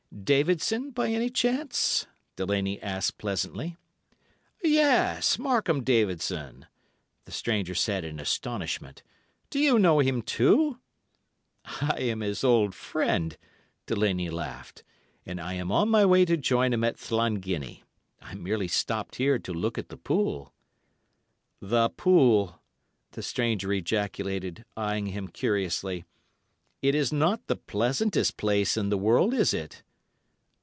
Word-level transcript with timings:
"'Davidson, 0.23 0.91
by 0.91 1.07
any 1.07 1.29
chance?' 1.31 2.05
Delaney 2.35 2.79
asked 2.81 3.17
pleasantly. 3.17 3.75
"'Yes, 4.61 5.39
Markham 5.39 5.83
Davidson,' 5.85 6.67
the 7.25 7.31
stranger 7.31 7.73
said 7.73 8.03
in 8.05 8.19
astonishment. 8.19 9.01
'Do 9.49 9.57
you 9.59 9.79
know 9.79 9.97
him, 9.99 10.21
too?' 10.21 10.77
"'I 11.65 11.97
am 12.01 12.19
his 12.19 12.43
old 12.43 12.75
friend,' 12.75 13.35
Delaney 13.87 14.29
laughed, 14.29 14.83
'and 15.25 15.39
I 15.41 15.53
am 15.53 15.71
on 15.71 15.87
my 15.89 16.05
way 16.05 16.25
to 16.25 16.35
join 16.37 16.73
him 16.73 16.83
at 16.83 16.97
Llanginney. 17.11 17.83
I 18.21 18.35
merely 18.35 18.67
stopped 18.67 19.15
here 19.15 19.39
to 19.39 19.53
look 19.53 19.77
at 19.79 19.87
the 19.89 19.97
pool.' 19.97 20.53
"'The 21.61 21.89
pool,' 21.97 22.59
the 23.11 23.23
stranger 23.23 23.71
ejaculated, 23.73 24.65
eyeing 24.77 25.07
him 25.07 25.29
curiously. 25.29 26.03
'It 26.81 26.93
is 26.93 27.11
not 27.13 27.47
the 27.47 27.55
pleasantest 27.55 28.35
place 28.37 28.75
in 28.77 28.89
the 28.89 28.97
world, 28.99 29.33
is 29.33 29.51
it? 29.53 29.83